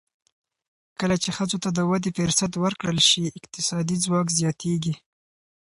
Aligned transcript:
کله 0.99 1.15
چې 1.23 1.29
ښځو 1.37 1.57
ته 1.63 1.69
د 1.77 1.79
ودې 1.89 2.11
فرصت 2.17 2.51
ورکړل 2.63 2.99
شي، 3.09 3.23
اقتصادي 3.39 3.95
ځواک 4.05 4.27
زیاتېږي. 4.39 4.93